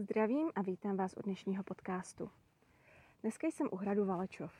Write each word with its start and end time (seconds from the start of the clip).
Zdravím 0.00 0.50
a 0.54 0.62
vítám 0.62 0.96
vás 0.96 1.14
u 1.16 1.22
dnešního 1.22 1.62
podcastu. 1.62 2.30
Dneska 3.22 3.46
jsem 3.46 3.68
u 3.72 3.76
hradu 3.76 4.04
Valečov. 4.04 4.52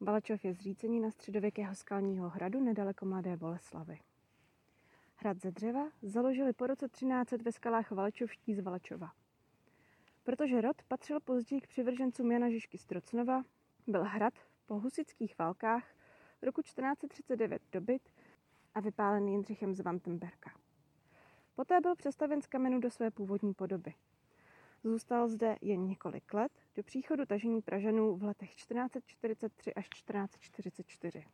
Valečov 0.00 0.44
je 0.44 0.54
zřícení 0.54 1.00
na 1.00 1.10
středověkého 1.10 1.74
skalního 1.74 2.28
hradu 2.28 2.60
nedaleko 2.60 3.06
Mladé 3.06 3.36
Boleslavy. 3.36 3.98
Hrad 5.16 5.40
ze 5.40 5.50
dřeva 5.50 5.90
založili 6.02 6.52
po 6.52 6.66
roce 6.66 6.88
1300 6.88 7.44
ve 7.44 7.52
skalách 7.52 7.90
Valečovští 7.90 8.54
z 8.54 8.60
Valečova. 8.60 9.12
Protože 10.22 10.60
rod 10.60 10.82
patřil 10.88 11.20
později 11.20 11.60
k 11.60 11.68
přivržencům 11.68 12.32
Jana 12.32 12.50
Žižky 12.50 12.78
z 12.78 12.86
Trocnova, 12.86 13.42
byl 13.86 14.04
hrad 14.04 14.34
po 14.66 14.78
husických 14.78 15.38
válkách 15.38 15.94
roku 16.42 16.62
1439 16.62 17.62
dobyt 17.72 18.02
a 18.74 18.80
vypálen 18.80 19.28
Jindřichem 19.28 19.74
z 19.74 19.80
Vantenberka. 19.80 20.50
Poté 21.54 21.80
byl 21.80 21.94
přestaven 21.96 22.42
z 22.42 22.46
kamenu 22.46 22.80
do 22.80 22.90
své 22.90 23.10
původní 23.10 23.54
podoby. 23.54 23.94
Zůstal 24.84 25.28
zde 25.28 25.56
jen 25.60 25.86
několik 25.86 26.34
let 26.34 26.52
do 26.74 26.82
příchodu 26.82 27.26
tažení 27.26 27.62
Pražanů 27.62 28.16
v 28.16 28.22
letech 28.22 28.54
1443 28.54 29.74
až 29.74 29.88
1444. 29.88 31.24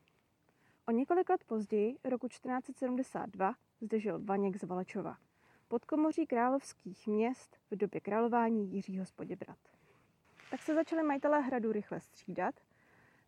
O 0.89 0.91
několik 0.91 1.31
let 1.31 1.45
později, 1.45 1.97
roku 2.05 2.29
1472, 2.29 3.55
zde 3.81 4.01
žil 4.01 4.25
Vaněk 4.25 4.57
z 4.57 4.63
Valečova, 4.63 5.17
podkomoří 5.69 6.27
královských 6.27 7.07
měst 7.07 7.57
v 7.71 7.77
době 7.77 8.01
králování 8.01 8.73
Jiřího 8.73 9.07
z 9.07 9.11
Poděbrat. 9.11 9.59
Tak 10.51 10.63
se 10.63 10.75
začaly 10.75 11.03
majitelé 11.03 11.41
hradu 11.41 11.73
rychle 11.73 12.01
střídat, 12.01 12.55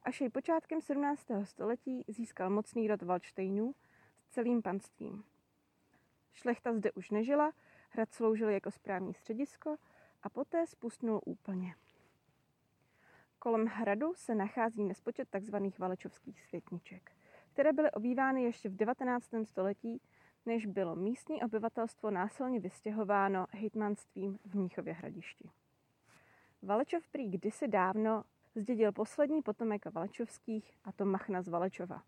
až 0.03 0.21
jej 0.21 0.31
počátkem 0.31 0.81
17. 0.81 1.27
století 1.45 2.05
získal 2.09 2.51
mocný 2.51 2.89
rod 2.89 3.03
Valštejnů 3.03 3.75
s 4.21 4.29
celým 4.29 4.63
panstvím. 4.63 5.25
Šlechta 6.33 6.75
zde 6.75 6.93
už 6.93 7.11
nežila, 7.11 7.53
hrad 7.91 8.13
sloužil 8.13 8.49
jako 8.49 8.71
správní 8.71 9.15
středisko 9.15 9.77
a 10.23 10.29
poté 10.29 10.67
spustnul 10.67 11.21
úplně. 11.27 11.75
Kolem 13.39 13.67
hradu 13.67 14.15
se 14.15 14.35
nachází 14.35 14.85
nespočet 14.85 15.29
tzv. 15.31 15.57
valečovských 15.79 16.43
světniček, 16.43 17.13
které 17.53 17.73
byly 17.73 17.91
obývány 17.91 18.43
ještě 18.43 18.69
v 18.69 18.77
19. 18.77 19.31
století, 19.45 20.01
než 20.47 20.67
bylo 20.67 20.97
místní 20.97 21.43
obyvatelstvo 21.43 22.11
násilně 22.11 22.61
vystěhováno 22.61 23.47
hejtmanstvím 23.51 24.39
v 24.45 24.55
Mnichově 24.55 24.93
hradišti. 24.93 25.51
Valečov 26.63 27.09
prý 27.09 27.29
kdysi 27.29 27.69
dávno 27.69 28.25
zdědil 28.55 28.93
poslední 28.93 29.43
potomek 29.43 29.87
Valečovských, 29.87 30.73
a 30.85 30.93
to 30.93 31.05
Machna 31.05 31.43
z 31.43 31.49
Valečova. 31.49 32.03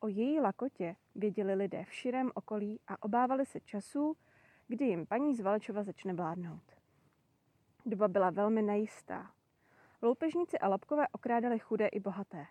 O 0.00 0.08
její 0.08 0.40
lakotě 0.40 0.96
věděli 1.14 1.54
lidé 1.54 1.84
v 1.84 1.92
širém 1.92 2.30
okolí 2.34 2.80
a 2.86 3.02
obávali 3.02 3.46
se 3.46 3.60
časů, 3.60 4.16
kdy 4.68 4.84
jim 4.84 5.06
paní 5.06 5.34
z 5.34 5.40
Valečova 5.40 5.82
začne 5.82 6.14
vládnout. 6.14 6.77
Doba 7.86 8.08
byla 8.08 8.30
velmi 8.30 8.62
nejistá. 8.62 9.30
Loupežníci 10.02 10.58
a 10.58 10.68
lapkové 10.68 11.08
okrádali 11.08 11.58
chudé 11.58 11.88
i 11.88 12.00
bohaté. 12.00 12.46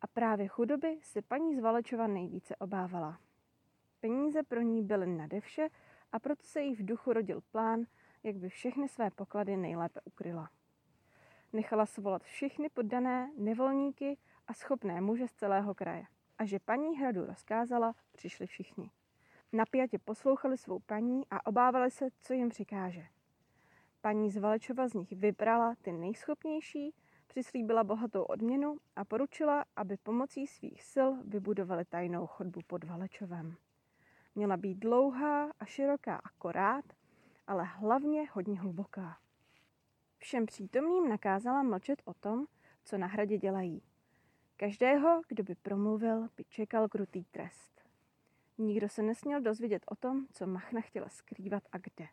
A 0.00 0.06
právě 0.06 0.48
chudoby 0.48 0.98
si 1.02 1.22
paní 1.22 1.56
z 1.56 1.60
Valečova 1.60 2.06
nejvíce 2.06 2.56
obávala. 2.56 3.20
Peníze 4.00 4.42
pro 4.42 4.60
ní 4.60 4.82
byly 4.82 5.06
nade 5.06 5.40
vše 5.40 5.68
a 6.12 6.18
proto 6.18 6.42
se 6.42 6.60
jí 6.60 6.74
v 6.74 6.84
duchu 6.84 7.12
rodil 7.12 7.40
plán, 7.40 7.84
jak 8.22 8.36
by 8.36 8.48
všechny 8.48 8.88
své 8.88 9.10
poklady 9.10 9.56
nejlépe 9.56 10.00
ukryla. 10.04 10.50
Nechala 11.52 11.86
svolat 11.86 12.22
všechny 12.22 12.68
poddané, 12.68 13.32
nevolníky 13.36 14.18
a 14.46 14.54
schopné 14.54 15.00
muže 15.00 15.28
z 15.28 15.32
celého 15.32 15.74
kraje. 15.74 16.04
A 16.38 16.44
že 16.44 16.58
paní 16.58 16.98
hradu 16.98 17.24
rozkázala, 17.24 17.94
přišli 18.12 18.46
všichni. 18.46 18.90
Napjatě 19.52 19.98
poslouchali 19.98 20.58
svou 20.58 20.78
paní 20.78 21.22
a 21.30 21.46
obávali 21.46 21.90
se, 21.90 22.08
co 22.20 22.32
jim 22.32 22.48
přikáže. 22.48 23.06
Paní 24.02 24.30
z 24.30 24.36
Valečova 24.36 24.88
z 24.88 24.94
nich 24.94 25.12
vybrala 25.12 25.74
ty 25.82 25.92
nejschopnější, 25.92 26.94
přislíbila 27.26 27.84
bohatou 27.84 28.22
odměnu 28.22 28.76
a 28.96 29.04
poručila, 29.04 29.64
aby 29.76 29.96
pomocí 29.96 30.46
svých 30.46 30.82
sil 30.92 31.08
vybudovali 31.24 31.84
tajnou 31.84 32.26
chodbu 32.26 32.60
pod 32.66 32.84
Valečovem. 32.84 33.56
Měla 34.34 34.56
být 34.56 34.78
dlouhá 34.78 35.50
a 35.60 35.64
široká 35.64 36.16
akorát, 36.16 36.84
ale 37.46 37.64
hlavně 37.64 38.28
hodně 38.32 38.60
hluboká. 38.60 39.18
Všem 40.18 40.46
přítomným 40.46 41.08
nakázala 41.08 41.62
mlčet 41.62 42.02
o 42.04 42.14
tom, 42.14 42.46
co 42.84 42.98
na 42.98 43.06
hradě 43.06 43.38
dělají. 43.38 43.82
Každého, 44.56 45.22
kdo 45.28 45.44
by 45.44 45.54
promluvil, 45.54 46.28
by 46.36 46.44
čekal 46.44 46.88
krutý 46.88 47.24
trest. 47.24 47.80
Nikdo 48.58 48.88
se 48.88 49.02
nesměl 49.02 49.40
dozvědět 49.40 49.82
o 49.86 49.96
tom, 49.96 50.26
co 50.32 50.46
Machna 50.46 50.80
chtěla 50.80 51.08
skrývat 51.08 51.62
a 51.72 51.78
kde. 51.78 52.06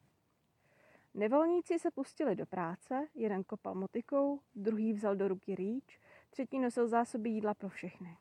Nevolníci 1.18 1.80
se 1.80 1.92
pustili 1.92 2.36
do 2.36 2.46
práce, 2.46 3.08
jeden 3.16 3.44
kopal 3.44 3.76
motikou, 3.76 4.40
druhý 4.56 4.94
vzal 4.94 5.16
do 5.16 5.28
ruky 5.28 5.56
rýč, 5.56 6.00
třetí 6.30 6.60
nosil 6.60 6.88
zásoby 6.88 7.30
jídla 7.30 7.54
pro 7.54 7.70
všechny. 7.70 8.18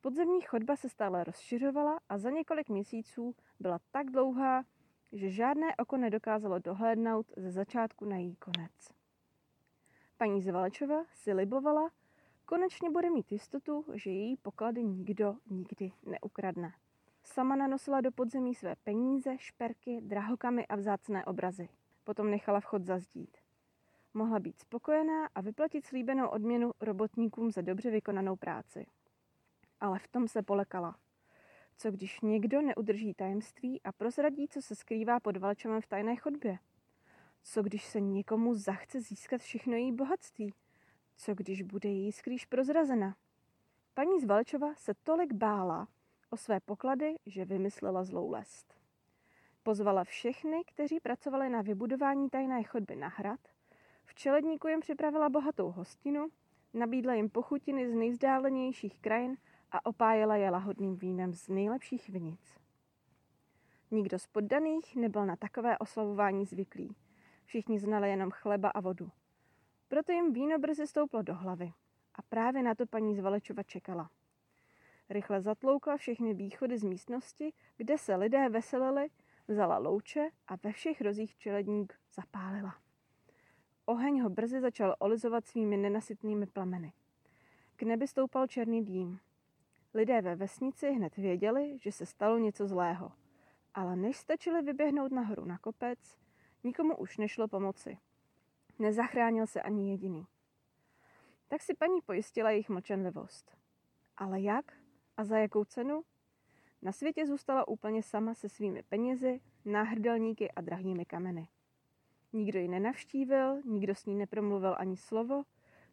Podzemní 0.00 0.40
chodba 0.40 0.76
se 0.76 0.88
stále 0.88 1.24
rozšiřovala 1.24 2.00
a 2.08 2.18
za 2.18 2.30
několik 2.30 2.68
měsíců 2.68 3.34
byla 3.60 3.78
tak 3.90 4.10
dlouhá, 4.10 4.64
že 5.12 5.30
žádné 5.30 5.76
oko 5.76 5.96
nedokázalo 5.96 6.58
dohlédnout 6.58 7.26
ze 7.36 7.50
začátku 7.50 8.04
na 8.04 8.16
její 8.16 8.36
konec. 8.36 8.92
Paní 10.16 10.42
Zvalečova 10.42 11.04
si 11.12 11.32
libovala, 11.32 11.90
konečně 12.44 12.90
bude 12.90 13.10
mít 13.10 13.32
jistotu, 13.32 13.84
že 13.92 14.10
její 14.10 14.36
poklady 14.36 14.84
nikdo 14.84 15.36
nikdy 15.50 15.92
neukradne. 16.06 16.72
Sama 17.24 17.56
nanosila 17.56 18.00
do 18.00 18.12
podzemí 18.12 18.54
své 18.54 18.76
peníze, 18.76 19.38
šperky, 19.38 20.00
drahokamy 20.00 20.66
a 20.66 20.76
vzácné 20.76 21.24
obrazy. 21.24 21.68
Potom 22.04 22.30
nechala 22.30 22.60
vchod 22.60 22.84
zazdít. 22.84 23.36
Mohla 24.14 24.38
být 24.38 24.58
spokojená 24.58 25.28
a 25.34 25.40
vyplatit 25.40 25.86
slíbenou 25.86 26.28
odměnu 26.28 26.72
robotníkům 26.80 27.50
za 27.50 27.60
dobře 27.60 27.90
vykonanou 27.90 28.36
práci. 28.36 28.86
Ale 29.80 29.98
v 29.98 30.08
tom 30.08 30.28
se 30.28 30.42
polekala. 30.42 30.96
Co 31.76 31.90
když 31.90 32.20
někdo 32.20 32.62
neudrží 32.62 33.14
tajemství 33.14 33.82
a 33.82 33.92
prozradí, 33.92 34.48
co 34.48 34.62
se 34.62 34.74
skrývá 34.74 35.20
pod 35.20 35.36
Valčovem 35.36 35.80
v 35.80 35.86
tajné 35.86 36.16
chodbě? 36.16 36.58
Co 37.42 37.62
když 37.62 37.84
se 37.84 38.00
někomu 38.00 38.54
zachce 38.54 39.00
získat 39.00 39.40
všechno 39.40 39.72
její 39.72 39.92
bohatství? 39.92 40.54
Co 41.16 41.34
když 41.34 41.62
bude 41.62 41.88
její 41.88 42.12
skrýž 42.12 42.46
prozrazena? 42.46 43.16
Paní 43.94 44.20
z 44.20 44.24
Valčova 44.24 44.74
se 44.74 44.94
tolik 44.94 45.32
bála 45.32 45.88
o 46.30 46.36
své 46.36 46.60
poklady, 46.60 47.14
že 47.26 47.44
vymyslela 47.44 48.04
zlou 48.04 48.30
lest. 48.30 48.83
Pozvala 49.66 50.04
všechny, 50.04 50.64
kteří 50.64 51.00
pracovali 51.00 51.48
na 51.48 51.62
vybudování 51.62 52.30
tajné 52.30 52.62
chodby 52.62 52.96
na 52.96 53.08
hrad, 53.08 53.40
v 54.04 54.14
čeledníku 54.14 54.68
jim 54.68 54.80
připravila 54.80 55.28
bohatou 55.28 55.70
hostinu, 55.70 56.28
nabídla 56.74 57.14
jim 57.14 57.30
pochutiny 57.30 57.88
z 57.88 57.94
nejzdálenějších 57.94 59.00
krajin 59.00 59.36
a 59.70 59.86
opájela 59.86 60.36
je 60.36 60.50
lahodným 60.50 60.96
vínem 60.96 61.34
z 61.34 61.48
nejlepších 61.48 62.08
vinic. 62.08 62.58
Nikdo 63.90 64.18
z 64.18 64.26
poddaných 64.26 64.96
nebyl 64.96 65.26
na 65.26 65.36
takové 65.36 65.78
oslavování 65.78 66.44
zvyklý. 66.44 66.96
Všichni 67.44 67.78
znali 67.78 68.10
jenom 68.10 68.30
chleba 68.30 68.68
a 68.68 68.80
vodu. 68.80 69.10
Proto 69.88 70.12
jim 70.12 70.32
víno 70.32 70.58
brzy 70.58 70.86
stouplo 70.86 71.22
do 71.22 71.34
hlavy. 71.34 71.72
A 72.14 72.22
právě 72.22 72.62
na 72.62 72.74
to 72.74 72.86
paní 72.86 73.14
Zvalečova 73.14 73.62
čekala. 73.62 74.10
Rychle 75.10 75.40
zatloukla 75.40 75.96
všechny 75.96 76.34
východy 76.34 76.78
z 76.78 76.84
místnosti, 76.84 77.52
kde 77.76 77.98
se 77.98 78.16
lidé 78.16 78.48
veselili, 78.48 79.08
vzala 79.48 79.78
louče 79.78 80.28
a 80.46 80.56
ve 80.62 80.72
všech 80.72 81.00
rozích 81.00 81.36
čeledník 81.36 81.94
zapálila. 82.14 82.74
Oheň 83.86 84.20
ho 84.20 84.30
brzy 84.30 84.60
začal 84.60 84.96
olizovat 84.98 85.46
svými 85.46 85.76
nenasytnými 85.76 86.46
plameny. 86.46 86.92
K 87.76 87.82
nebi 87.82 88.08
stoupal 88.08 88.46
černý 88.46 88.84
dým. 88.84 89.20
Lidé 89.94 90.22
ve 90.22 90.36
vesnici 90.36 90.90
hned 90.90 91.16
věděli, 91.16 91.78
že 91.78 91.92
se 91.92 92.06
stalo 92.06 92.38
něco 92.38 92.66
zlého. 92.66 93.12
Ale 93.74 93.96
než 93.96 94.16
stačili 94.16 94.62
vyběhnout 94.62 95.12
nahoru 95.12 95.44
na 95.44 95.58
kopec, 95.58 96.18
nikomu 96.64 96.96
už 96.96 97.18
nešlo 97.18 97.48
pomoci. 97.48 97.98
Nezachránil 98.78 99.46
se 99.46 99.62
ani 99.62 99.90
jediný. 99.90 100.26
Tak 101.48 101.62
si 101.62 101.74
paní 101.74 102.00
pojistila 102.00 102.50
jejich 102.50 102.68
mlčenlivost. 102.68 103.56
Ale 104.16 104.40
jak 104.40 104.72
a 105.16 105.24
za 105.24 105.38
jakou 105.38 105.64
cenu? 105.64 106.02
Na 106.84 106.92
světě 106.92 107.26
zůstala 107.26 107.68
úplně 107.68 108.02
sama 108.02 108.34
se 108.34 108.48
svými 108.48 108.82
penězi, 108.82 109.40
náhrdelníky 109.64 110.50
a 110.50 110.60
drahými 110.60 111.04
kameny. 111.04 111.48
Nikdo 112.32 112.58
ji 112.58 112.68
nenavštívil, 112.68 113.62
nikdo 113.64 113.94
s 113.94 114.06
ní 114.06 114.14
nepromluvil 114.14 114.74
ani 114.78 114.96
slovo, 114.96 115.42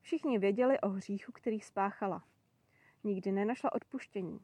všichni 0.01 0.39
věděli 0.39 0.79
o 0.79 0.89
hříchu, 0.89 1.31
který 1.31 1.59
spáchala. 1.59 2.23
Nikdy 3.03 3.31
nenašla 3.31 3.73
odpuštění. 3.73 4.39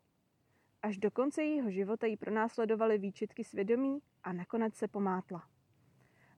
Až 0.81 0.97
do 0.97 1.11
konce 1.11 1.44
jejího 1.44 1.71
života 1.71 2.07
jí 2.07 2.17
pronásledovaly 2.17 2.97
výčitky 2.97 3.44
svědomí 3.44 3.99
a 4.23 4.33
nakonec 4.33 4.75
se 4.75 4.88
pomátla. 4.88 5.47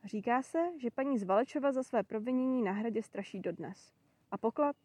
Říká 0.03 0.41
se, 0.41 0.59
že 0.77 0.91
paní 0.91 1.17
Zvalečova 1.17 1.71
za 1.71 1.83
své 1.83 2.03
provinění 2.03 2.61
na 2.61 2.71
hradě 2.71 3.03
straší 3.03 3.39
dodnes. 3.39 3.93
A 4.31 4.37
poklad? 4.37 4.75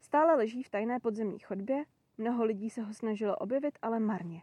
Stále 0.00 0.34
leží 0.34 0.62
v 0.62 0.70
tajné 0.70 1.00
podzemní 1.00 1.38
chodbě, 1.38 1.84
mnoho 2.18 2.44
lidí 2.44 2.70
se 2.70 2.82
ho 2.82 2.94
snažilo 2.94 3.36
objevit, 3.36 3.78
ale 3.82 4.00
marně. 4.00 4.42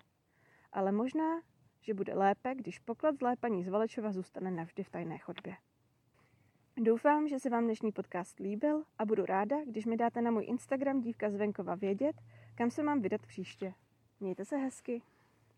Ale 0.72 0.92
možná, 0.92 1.42
že 1.81 1.94
bude 1.94 2.14
lépe, 2.14 2.56
když 2.56 2.80
poklad 2.80 3.18
zlépaní 3.18 3.64
z 3.64 3.70
Valečova 3.70 4.12
zůstane 4.12 4.52
navždy 4.52 4.84
v 4.84 4.90
tajné 4.90 5.18
chodbě. 5.18 5.56
Doufám, 6.78 7.28
že 7.28 7.40
se 7.40 7.50
vám 7.50 7.64
dnešní 7.64 7.92
podcast 7.92 8.40
líbil 8.40 8.84
a 8.98 9.06
budu 9.06 9.25
ráda, 9.25 9.66
když 9.66 9.86
mi 9.86 9.98
dáte 9.98 10.22
na 10.22 10.31
můj 10.31 10.46
Instagram 10.46 11.02
dívka 11.02 11.30
z 11.30 11.36
venkova 11.36 11.75
vědět, 11.75 12.16
kam 12.56 12.72
se 12.72 12.84
mám 12.84 13.02
vydat 13.02 13.25
příště. 13.25 13.74
Mějte 14.20 14.46
se 14.46 14.58
hezky. 14.58 15.02